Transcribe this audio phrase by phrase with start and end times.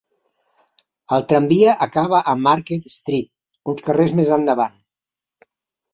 [1.17, 3.31] El tramvia acaba a Market Street,
[3.75, 4.79] uns carrers més endavant.